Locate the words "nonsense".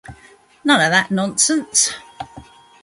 1.11-1.93